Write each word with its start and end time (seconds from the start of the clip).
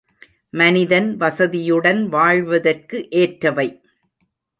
மனிதன் 0.53 1.17
வசதியுடன் 1.17 2.05
வாழ்வதற்கு 2.05 3.07
ஏற்றவை. 3.11 3.67